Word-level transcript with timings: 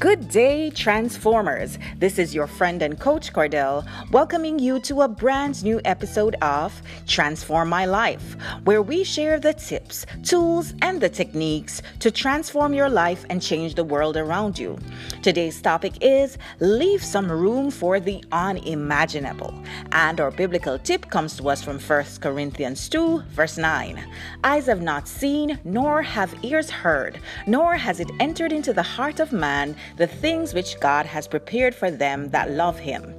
Good 0.00 0.30
day, 0.30 0.70
Transformers. 0.70 1.76
This 1.98 2.18
is 2.18 2.34
your 2.34 2.46
friend 2.46 2.80
and 2.80 2.98
coach 2.98 3.34
Cordell, 3.34 3.86
welcoming 4.10 4.58
you 4.58 4.80
to 4.80 5.02
a 5.02 5.08
brand 5.08 5.62
new 5.62 5.78
episode 5.84 6.36
of 6.36 6.72
Transform 7.06 7.68
My 7.68 7.84
Life, 7.84 8.34
where 8.64 8.80
we 8.80 9.04
share 9.04 9.38
the 9.38 9.52
tips, 9.52 10.06
tools, 10.22 10.72
and 10.80 11.02
the 11.02 11.10
techniques 11.10 11.82
to 11.98 12.10
transform 12.10 12.72
your 12.72 12.88
life 12.88 13.26
and 13.28 13.42
change 13.42 13.74
the 13.74 13.84
world 13.84 14.16
around 14.16 14.58
you. 14.58 14.78
Today's 15.20 15.60
topic 15.60 15.92
is 16.00 16.38
Leave 16.60 17.04
Some 17.04 17.30
Room 17.30 17.70
for 17.70 18.00
the 18.00 18.24
Unimaginable. 18.32 19.52
And 19.92 20.18
our 20.18 20.30
biblical 20.30 20.78
tip 20.78 21.10
comes 21.10 21.36
to 21.36 21.50
us 21.50 21.62
from 21.62 21.78
1 21.78 22.04
Corinthians 22.22 22.88
2, 22.88 23.20
verse 23.32 23.58
9. 23.58 24.02
Eyes 24.44 24.64
have 24.64 24.80
not 24.80 25.06
seen, 25.06 25.58
nor 25.62 26.00
have 26.00 26.34
ears 26.42 26.70
heard, 26.70 27.20
nor 27.46 27.76
has 27.76 28.00
it 28.00 28.10
entered 28.18 28.50
into 28.50 28.72
the 28.72 28.82
heart 28.82 29.20
of 29.20 29.30
man 29.30 29.76
the 29.96 30.06
things 30.06 30.54
which 30.54 30.78
God 30.80 31.06
has 31.06 31.28
prepared 31.28 31.74
for 31.74 31.90
them 31.90 32.30
that 32.30 32.50
love 32.50 32.78
him. 32.78 33.14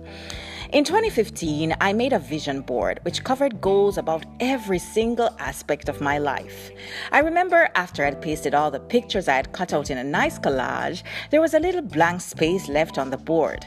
In 0.72 0.86
2015, 0.86 1.76
I 1.82 1.92
made 1.92 2.14
a 2.14 2.20
vision 2.20 2.62
board 2.62 3.02
which 3.04 3.26
covered 3.26 3.60
goals 3.60 3.98
about 3.98 4.24
every 4.40 4.80
single 4.80 5.36
aspect 5.38 5.90
of 5.90 6.00
my 6.00 6.18
life. 6.18 6.72
I 7.12 7.20
remember 7.20 7.68
after 7.76 8.06
I'd 8.06 8.22
pasted 8.22 8.54
all 8.54 8.72
the 8.72 8.80
pictures 8.80 9.28
I 9.28 9.36
had 9.36 9.52
cut 9.52 9.74
out 9.74 9.90
in 9.90 9.98
a 9.98 10.04
nice 10.04 10.40
collage, 10.40 11.04
there 11.30 11.42
was 11.42 11.54
a 11.54 11.60
little 11.60 11.82
blank 11.82 12.22
space 12.22 12.70
left 12.70 12.98
on 12.98 13.10
the 13.10 13.18
board. 13.18 13.66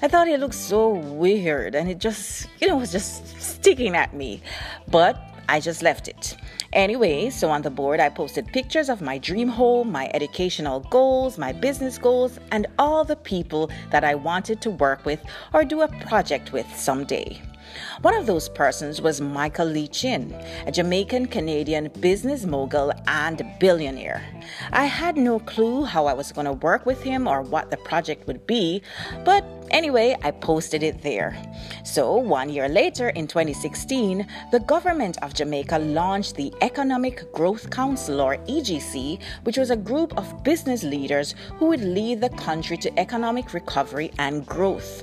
I 0.00 0.06
thought 0.06 0.28
it 0.28 0.38
looked 0.38 0.54
so 0.54 0.90
weird 0.90 1.74
and 1.74 1.90
it 1.90 1.98
just, 1.98 2.46
you 2.60 2.68
know, 2.68 2.76
was 2.76 2.92
just 2.92 3.40
sticking 3.40 3.96
at 3.96 4.14
me. 4.14 4.40
But 4.86 5.20
I 5.48 5.58
just 5.58 5.82
left 5.82 6.06
it. 6.06 6.36
Anyway, 6.74 7.30
so 7.30 7.50
on 7.50 7.62
the 7.62 7.70
board, 7.70 8.00
I 8.00 8.08
posted 8.08 8.48
pictures 8.48 8.88
of 8.88 9.00
my 9.00 9.16
dream 9.16 9.46
home, 9.46 9.92
my 9.92 10.10
educational 10.12 10.80
goals, 10.80 11.38
my 11.38 11.52
business 11.52 11.98
goals, 11.98 12.40
and 12.50 12.66
all 12.80 13.04
the 13.04 13.14
people 13.14 13.70
that 13.92 14.02
I 14.02 14.16
wanted 14.16 14.60
to 14.62 14.70
work 14.70 15.06
with 15.06 15.22
or 15.52 15.64
do 15.64 15.82
a 15.82 15.88
project 16.06 16.52
with 16.52 16.66
someday. 16.74 17.40
One 18.02 18.14
of 18.14 18.26
those 18.26 18.48
persons 18.48 19.00
was 19.00 19.20
Michael 19.20 19.66
Lee 19.66 19.88
Chin, 19.88 20.32
a 20.66 20.72
Jamaican 20.72 21.26
Canadian 21.26 21.90
business 22.00 22.44
mogul 22.44 22.92
and 23.06 23.42
billionaire. 23.60 24.22
I 24.72 24.86
had 24.86 25.16
no 25.16 25.38
clue 25.38 25.84
how 25.84 26.06
I 26.06 26.12
was 26.12 26.32
going 26.32 26.46
to 26.46 26.52
work 26.52 26.86
with 26.86 27.02
him 27.02 27.28
or 27.28 27.42
what 27.42 27.70
the 27.70 27.76
project 27.78 28.26
would 28.26 28.46
be, 28.46 28.82
but 29.24 29.44
Anyway, 29.74 30.16
I 30.22 30.30
posted 30.30 30.84
it 30.84 31.02
there. 31.02 31.36
So, 31.82 32.14
one 32.14 32.48
year 32.48 32.68
later, 32.68 33.08
in 33.08 33.26
2016, 33.26 34.24
the 34.52 34.60
government 34.60 35.20
of 35.20 35.34
Jamaica 35.34 35.80
launched 35.80 36.36
the 36.36 36.54
Economic 36.62 37.32
Growth 37.32 37.70
Council, 37.70 38.20
or 38.20 38.36
EGC, 38.46 39.18
which 39.42 39.58
was 39.58 39.70
a 39.70 39.76
group 39.76 40.16
of 40.16 40.44
business 40.44 40.84
leaders 40.84 41.34
who 41.56 41.66
would 41.66 41.80
lead 41.80 42.20
the 42.20 42.28
country 42.28 42.76
to 42.76 42.98
economic 43.00 43.52
recovery 43.52 44.12
and 44.20 44.46
growth. 44.46 45.02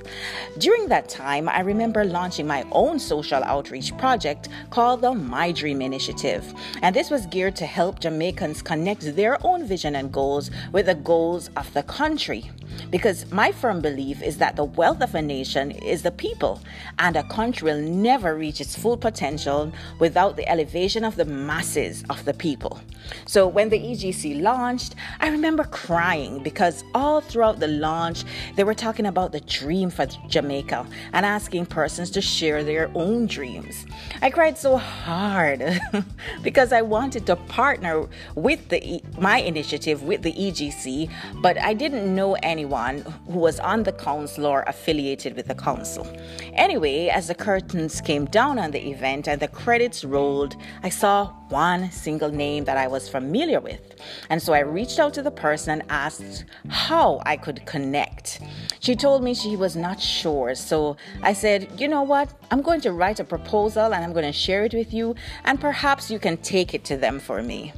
During 0.56 0.88
that 0.88 1.06
time, 1.06 1.50
I 1.50 1.60
remember 1.60 2.02
launching 2.06 2.46
my 2.46 2.64
own 2.72 2.98
social 2.98 3.44
outreach 3.44 3.94
project 3.98 4.48
called 4.70 5.02
the 5.02 5.12
My 5.12 5.52
Dream 5.52 5.82
Initiative. 5.82 6.50
And 6.80 6.96
this 6.96 7.10
was 7.10 7.26
geared 7.26 7.56
to 7.56 7.66
help 7.66 8.00
Jamaicans 8.00 8.62
connect 8.62 9.16
their 9.16 9.36
own 9.46 9.66
vision 9.66 9.96
and 9.96 10.10
goals 10.10 10.50
with 10.72 10.86
the 10.86 10.94
goals 10.94 11.50
of 11.58 11.70
the 11.74 11.82
country. 11.82 12.50
Because 12.90 13.30
my 13.30 13.52
firm 13.52 13.80
belief 13.80 14.22
is 14.22 14.38
that 14.38 14.56
the 14.56 14.61
wealth 14.64 15.02
of 15.02 15.14
a 15.14 15.22
nation 15.22 15.70
is 15.70 16.02
the 16.02 16.10
people, 16.10 16.60
and 16.98 17.16
a 17.16 17.22
country 17.24 17.72
will 17.72 17.80
never 17.80 18.36
reach 18.36 18.60
its 18.60 18.76
full 18.76 18.96
potential 18.96 19.72
without 19.98 20.36
the 20.36 20.48
elevation 20.48 21.04
of 21.04 21.16
the 21.16 21.24
masses 21.24 22.04
of 22.10 22.24
the 22.24 22.34
people. 22.34 22.80
So 23.26 23.46
when 23.46 23.68
the 23.68 23.78
EGC 23.78 24.40
launched, 24.42 24.94
I 25.20 25.28
remember 25.28 25.64
crying 25.64 26.42
because 26.42 26.84
all 26.94 27.20
throughout 27.20 27.60
the 27.60 27.68
launch, 27.68 28.24
they 28.56 28.64
were 28.64 28.74
talking 28.74 29.06
about 29.06 29.32
the 29.32 29.40
dream 29.40 29.90
for 29.90 30.06
Jamaica 30.28 30.86
and 31.12 31.26
asking 31.26 31.66
persons 31.66 32.10
to 32.12 32.20
share 32.20 32.64
their 32.64 32.90
own 32.94 33.26
dreams. 33.26 33.86
I 34.20 34.30
cried 34.30 34.58
so 34.58 34.76
hard 34.76 35.80
because 36.42 36.72
I 36.72 36.82
wanted 36.82 37.26
to 37.26 37.36
partner 37.36 38.08
with 38.34 38.68
the 38.68 39.02
my 39.18 39.38
initiative 39.38 40.02
with 40.02 40.22
the 40.22 40.32
EGC, 40.32 41.10
but 41.40 41.58
I 41.58 41.74
didn't 41.74 42.14
know 42.14 42.34
anyone 42.42 43.00
who 43.26 43.38
was 43.38 43.60
on 43.60 43.82
the 43.82 43.92
council 43.92 44.46
affiliated 44.60 45.34
with 45.34 45.48
the 45.48 45.54
council. 45.54 46.06
Anyway, 46.54 47.08
as 47.08 47.28
the 47.28 47.34
curtains 47.34 48.00
came 48.00 48.26
down 48.26 48.58
on 48.58 48.70
the 48.70 48.90
event 48.90 49.26
and 49.26 49.40
the 49.40 49.48
credits 49.48 50.04
rolled, 50.04 50.56
I 50.82 50.90
saw 50.90 51.34
one 51.52 51.90
single 51.92 52.30
name 52.30 52.64
that 52.64 52.78
I 52.78 52.88
was 52.88 53.08
familiar 53.08 53.60
with. 53.60 53.80
And 54.30 54.42
so 54.42 54.54
I 54.54 54.60
reached 54.60 54.98
out 54.98 55.12
to 55.14 55.22
the 55.22 55.30
person 55.30 55.80
and 55.80 55.82
asked 55.90 56.46
how 56.68 57.20
I 57.26 57.36
could 57.36 57.64
connect. 57.66 58.40
She 58.80 58.96
told 58.96 59.22
me 59.22 59.34
she 59.34 59.54
was 59.56 59.76
not 59.76 60.00
sure. 60.00 60.54
So 60.54 60.96
I 61.22 61.34
said, 61.34 61.68
you 61.78 61.86
know 61.86 62.02
what? 62.02 62.32
I'm 62.50 62.62
going 62.62 62.80
to 62.80 62.92
write 62.92 63.20
a 63.20 63.24
proposal 63.24 63.94
and 63.94 64.02
I'm 64.02 64.12
going 64.12 64.24
to 64.24 64.32
share 64.32 64.64
it 64.64 64.74
with 64.74 64.92
you, 64.92 65.14
and 65.44 65.60
perhaps 65.60 66.10
you 66.10 66.18
can 66.18 66.36
take 66.38 66.74
it 66.74 66.84
to 66.84 66.96
them 66.96 67.20
for 67.20 67.42
me. 67.42 67.72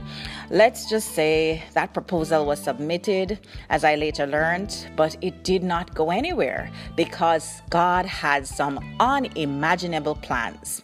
Let's 0.50 0.88
just 0.88 1.12
say 1.12 1.62
that 1.72 1.94
proposal 1.94 2.44
was 2.44 2.60
submitted, 2.60 3.38
as 3.70 3.82
I 3.82 3.94
later 3.94 4.26
learned, 4.26 4.88
but 4.94 5.16
it 5.20 5.42
did 5.42 5.62
not 5.64 5.94
go 5.94 6.10
anywhere 6.10 6.70
because 6.96 7.62
God 7.70 8.04
had 8.04 8.46
some 8.46 8.78
unimaginable 9.00 10.16
plans. 10.16 10.82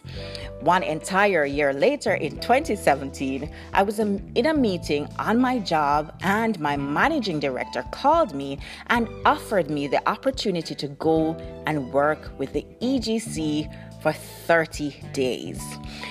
One 0.61 0.83
entire 0.83 1.45
year 1.45 1.73
later, 1.73 2.13
in 2.15 2.39
2017, 2.81 3.51
I 3.73 3.83
was 3.83 3.99
in 3.99 4.45
a 4.45 4.53
meeting 4.53 5.07
on 5.19 5.39
my 5.39 5.59
job, 5.59 6.13
and 6.21 6.59
my 6.59 6.75
managing 6.75 7.39
director 7.39 7.83
called 7.91 8.33
me 8.33 8.57
and 8.87 9.07
offered 9.23 9.69
me 9.69 9.87
the 9.87 10.07
opportunity 10.09 10.73
to 10.75 10.87
go 10.87 11.35
and 11.67 11.93
work 11.93 12.31
with 12.39 12.53
the 12.53 12.65
EGC 12.81 13.71
for 14.01 14.11
30 14.11 14.95
days. 15.13 15.61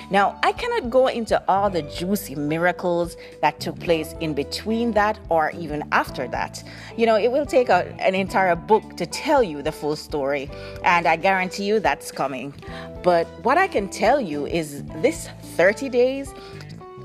Now, 0.09 0.39
I 0.43 0.53
cannot 0.53 0.89
go 0.89 1.07
into 1.07 1.41
all 1.47 1.69
the 1.69 1.81
juicy 1.83 2.35
miracles 2.35 3.17
that 3.41 3.59
took 3.59 3.79
place 3.79 4.15
in 4.19 4.33
between 4.33 4.91
that 4.93 5.19
or 5.29 5.51
even 5.51 5.83
after 5.91 6.27
that. 6.29 6.63
You 6.97 7.05
know, 7.05 7.17
it 7.17 7.31
will 7.31 7.45
take 7.45 7.69
a, 7.69 7.93
an 7.99 8.15
entire 8.15 8.55
book 8.55 8.97
to 8.97 9.05
tell 9.05 9.43
you 9.43 9.61
the 9.61 9.71
full 9.71 9.95
story, 9.95 10.49
and 10.83 11.05
I 11.05 11.17
guarantee 11.17 11.65
you 11.65 11.79
that's 11.79 12.11
coming. 12.11 12.53
But 13.03 13.27
what 13.43 13.57
I 13.57 13.67
can 13.67 13.89
tell 13.89 14.19
you 14.19 14.45
is 14.45 14.83
this 15.01 15.29
30 15.55 15.89
days 15.89 16.33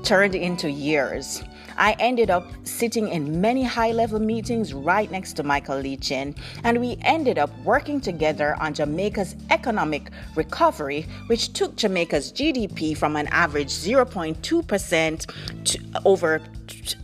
turned 0.03 0.35
into 0.35 0.69
years. 0.69 1.43
I 1.77 1.95
ended 1.99 2.31
up 2.31 2.51
sitting 2.63 3.07
in 3.09 3.39
many 3.39 3.63
high 3.63 3.91
level 3.91 4.19
meetings 4.19 4.73
right 4.73 5.09
next 5.11 5.33
to 5.33 5.43
Michael 5.43 5.77
Lee 5.79 5.95
Chin, 5.95 6.33
and 6.63 6.81
we 6.81 6.97
ended 7.01 7.37
up 7.37 7.51
working 7.59 8.01
together 8.01 8.55
on 8.59 8.73
Jamaica's 8.73 9.35
economic 9.51 10.09
recovery, 10.35 11.05
which 11.27 11.53
took 11.53 11.75
Jamaica's 11.75 12.31
GDP 12.31 12.97
from 12.97 13.15
an 13.15 13.27
average 13.27 13.69
0.2% 13.69 15.65
to 15.65 15.79
over 16.03 16.41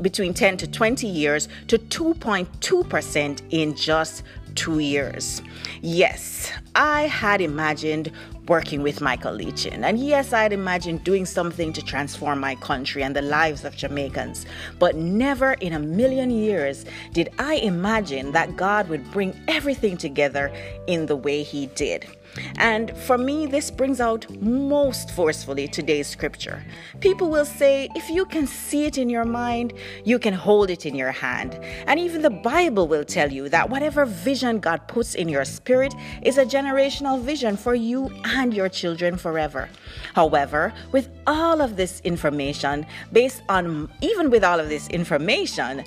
between 0.01 0.33
10 0.33 0.57
to 0.57 0.67
20 0.67 1.07
years 1.07 1.47
to 1.67 1.77
2.2% 1.77 3.41
in 3.51 3.75
just 3.75 4.23
two 4.55 4.79
years. 4.79 5.41
Yes, 5.81 6.51
I 6.75 7.03
had 7.03 7.41
imagined 7.41 8.11
working 8.47 8.81
with 8.81 9.01
Michael 9.01 9.33
Lee 9.33 9.51
Chin. 9.51 9.83
And 9.83 9.99
yes, 9.99 10.33
I'd 10.33 10.53
imagined 10.53 11.03
doing 11.03 11.25
something 11.25 11.71
to 11.73 11.81
transform 11.81 12.39
my 12.39 12.55
country 12.55 13.03
and 13.03 13.15
the 13.15 13.21
lives 13.21 13.63
of 13.63 13.75
Jamaicans. 13.75 14.45
But 14.79 14.95
never 14.95 15.53
in 15.53 15.73
a 15.73 15.79
million 15.79 16.29
years 16.29 16.85
did 17.13 17.29
I 17.39 17.55
imagine 17.55 18.31
that 18.33 18.55
God 18.55 18.89
would 18.89 19.09
bring 19.11 19.39
everything 19.47 19.97
together 19.97 20.51
in 20.87 21.05
the 21.05 21.15
way 21.15 21.43
He 21.43 21.67
did. 21.67 22.05
And 22.57 22.95
for 22.97 23.17
me, 23.17 23.45
this 23.45 23.69
brings 23.69 24.01
out 24.01 24.29
most 24.41 25.11
forcefully 25.11 25.67
today's 25.67 26.07
scripture. 26.07 26.63
People 26.99 27.29
will 27.29 27.45
say, 27.45 27.89
if 27.95 28.09
you 28.09 28.25
can 28.25 28.47
see 28.47 28.85
it 28.85 28.97
in 28.97 29.09
your 29.09 29.25
mind, 29.25 29.73
you 30.03 30.19
can 30.19 30.33
hold 30.33 30.69
it 30.69 30.85
in 30.85 30.95
your 30.95 31.11
hand. 31.11 31.59
And 31.87 31.99
even 31.99 32.21
the 32.21 32.29
Bible 32.29 32.87
will 32.87 33.05
tell 33.05 33.31
you 33.31 33.49
that 33.49 33.69
whatever 33.69 34.05
vision 34.05 34.59
God 34.59 34.87
puts 34.87 35.15
in 35.15 35.29
your 35.29 35.45
spirit 35.45 35.93
is 36.21 36.37
a 36.37 36.45
generational 36.45 37.21
vision 37.21 37.55
for 37.57 37.75
you 37.75 38.09
and 38.35 38.53
your 38.53 38.69
children 38.69 39.17
forever. 39.17 39.69
However, 40.13 40.73
with 40.91 41.09
all 41.27 41.61
of 41.61 41.75
this 41.75 42.01
information, 42.01 42.85
based 43.11 43.41
on, 43.49 43.89
even 44.01 44.29
with 44.29 44.43
all 44.43 44.59
of 44.59 44.69
this 44.69 44.87
information, 44.89 45.83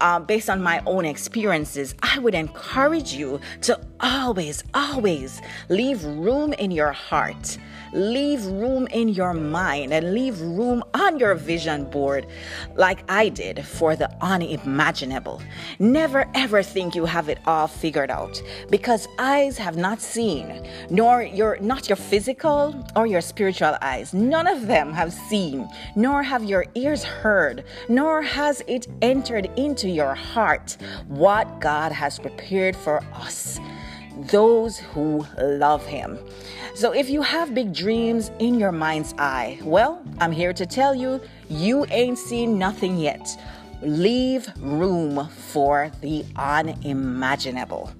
uh, 0.00 0.20
based 0.20 0.50
on 0.50 0.62
my 0.62 0.82
own 0.86 1.04
experiences, 1.04 1.94
I 2.02 2.18
would 2.18 2.34
encourage 2.34 3.12
you 3.12 3.40
to 3.62 3.80
always, 4.00 4.64
always 4.74 5.40
leave 5.68 6.04
room 6.04 6.52
in 6.54 6.70
your 6.70 6.92
heart 6.92 7.58
leave 7.92 8.44
room 8.46 8.86
in 8.88 9.08
your 9.08 9.34
mind 9.34 9.92
and 9.92 10.14
leave 10.14 10.40
room 10.40 10.82
on 10.94 11.18
your 11.18 11.34
vision 11.34 11.84
board, 11.90 12.26
like 12.76 13.02
I 13.10 13.28
did 13.28 13.64
for 13.66 13.96
the 13.96 14.10
unimaginable. 14.20 15.42
Never 15.78 16.28
ever 16.34 16.62
think 16.62 16.94
you 16.94 17.04
have 17.04 17.28
it 17.28 17.38
all 17.46 17.66
figured 17.66 18.10
out 18.10 18.40
because 18.70 19.08
eyes 19.18 19.58
have 19.58 19.76
not 19.76 20.00
seen, 20.00 20.66
nor 20.90 21.22
your 21.22 21.58
not 21.60 21.88
your 21.88 21.96
physical 21.96 22.74
or 22.96 23.06
your 23.06 23.20
spiritual 23.20 23.76
eyes. 23.82 24.14
None 24.14 24.46
of 24.46 24.66
them 24.66 24.79
them 24.80 24.92
have 24.94 25.12
seen, 25.12 25.68
nor 25.94 26.22
have 26.22 26.44
your 26.44 26.64
ears 26.74 27.04
heard, 27.04 27.64
nor 27.88 28.22
has 28.22 28.62
it 28.66 28.86
entered 29.02 29.50
into 29.56 29.88
your 29.88 30.14
heart 30.14 30.76
what 31.08 31.60
God 31.60 31.92
has 31.92 32.18
prepared 32.18 32.74
for 32.74 33.02
us 33.14 33.60
those 34.30 34.78
who 34.78 35.24
love 35.38 35.86
him. 35.86 36.18
So 36.74 36.92
if 36.92 37.08
you 37.08 37.22
have 37.22 37.54
big 37.54 37.72
dreams 37.72 38.30
in 38.38 38.58
your 38.58 38.72
mind's 38.72 39.14
eye, 39.18 39.58
well, 39.62 40.02
I'm 40.18 40.32
here 40.32 40.52
to 40.52 40.66
tell 40.66 40.94
you, 40.94 41.20
you 41.48 41.86
ain't 41.90 42.18
seen 42.18 42.58
nothing 42.58 42.98
yet. 42.98 43.26
Leave 43.80 44.50
room 44.58 45.26
for 45.28 45.90
the 46.02 46.24
unimaginable. 46.36 47.90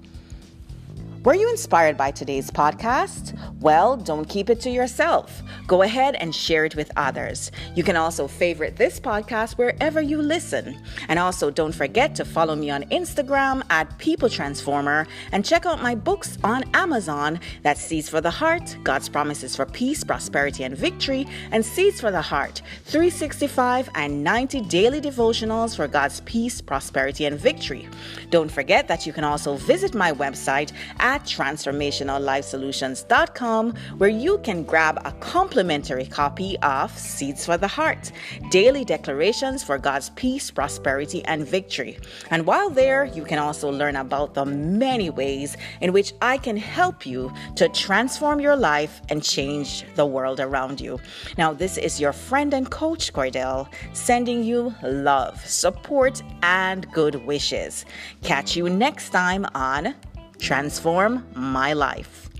Were 1.23 1.35
you 1.35 1.51
inspired 1.51 1.97
by 1.97 2.09
today's 2.09 2.49
podcast? 2.49 3.37
Well, 3.59 3.95
don't 3.95 4.27
keep 4.27 4.49
it 4.49 4.59
to 4.61 4.71
yourself. 4.71 5.43
Go 5.67 5.83
ahead 5.83 6.15
and 6.15 6.33
share 6.33 6.65
it 6.65 6.75
with 6.75 6.91
others. 6.97 7.51
You 7.75 7.83
can 7.83 7.95
also 7.95 8.27
favorite 8.27 8.75
this 8.75 8.99
podcast 8.99 9.55
wherever 9.59 10.01
you 10.01 10.19
listen. 10.19 10.81
And 11.09 11.19
also, 11.19 11.51
don't 11.51 11.75
forget 11.75 12.15
to 12.15 12.25
follow 12.25 12.55
me 12.55 12.71
on 12.71 12.85
Instagram 12.85 13.61
at 13.69 13.95
People 13.99 14.29
Transformer 14.29 15.05
and 15.31 15.45
check 15.45 15.67
out 15.67 15.79
my 15.79 15.93
books 15.93 16.39
on 16.43 16.63
Amazon 16.73 17.39
that 17.61 17.77
Seeds 17.77 18.09
for 18.09 18.19
the 18.19 18.31
Heart, 18.31 18.77
God's 18.83 19.07
Promises 19.07 19.55
for 19.55 19.67
Peace, 19.67 20.03
Prosperity, 20.03 20.63
and 20.63 20.75
Victory, 20.75 21.27
and 21.51 21.63
Seeds 21.63 22.01
for 22.01 22.09
the 22.09 22.21
Heart 22.21 22.63
365 22.85 23.91
and 23.93 24.23
90 24.23 24.61
daily 24.61 24.99
devotionals 24.99 25.75
for 25.75 25.87
God's 25.87 26.21
peace, 26.21 26.61
prosperity, 26.61 27.25
and 27.25 27.39
victory. 27.39 27.87
Don't 28.31 28.51
forget 28.51 28.87
that 28.87 29.05
you 29.05 29.13
can 29.13 29.23
also 29.23 29.55
visit 29.57 29.93
my 29.93 30.11
website 30.11 30.71
at 30.97 31.10
at 31.11 31.23
transformationallifesolutions.com, 31.25 33.75
where 33.97 34.09
you 34.09 34.37
can 34.37 34.63
grab 34.63 34.97
a 35.03 35.11
complimentary 35.19 36.05
copy 36.05 36.57
of 36.59 36.97
Seeds 36.97 37.45
for 37.45 37.57
the 37.57 37.67
Heart 37.67 38.13
Daily 38.49 38.85
Declarations 38.85 39.61
for 39.61 39.77
God's 39.77 40.11
Peace, 40.11 40.49
Prosperity, 40.49 41.21
and 41.25 41.45
Victory. 41.45 41.99
And 42.29 42.45
while 42.45 42.69
there, 42.69 43.03
you 43.03 43.25
can 43.25 43.39
also 43.39 43.69
learn 43.69 43.97
about 43.97 44.35
the 44.35 44.45
many 44.45 45.09
ways 45.09 45.57
in 45.81 45.91
which 45.91 46.13
I 46.21 46.37
can 46.37 46.55
help 46.55 47.05
you 47.05 47.33
to 47.57 47.67
transform 47.67 48.39
your 48.39 48.55
life 48.55 49.01
and 49.09 49.21
change 49.21 49.83
the 49.95 50.05
world 50.05 50.39
around 50.39 50.79
you. 50.79 50.97
Now, 51.37 51.51
this 51.51 51.77
is 51.77 51.99
your 51.99 52.13
friend 52.13 52.53
and 52.53 52.71
coach, 52.71 53.11
Cordell, 53.11 53.67
sending 53.91 54.45
you 54.45 54.73
love, 54.81 55.45
support, 55.45 56.23
and 56.41 56.89
good 56.93 57.15
wishes. 57.25 57.83
Catch 58.23 58.55
you 58.55 58.69
next 58.69 59.09
time 59.09 59.45
on 59.53 59.93
transform 60.41 61.23
my 61.35 61.73
life. 61.73 62.30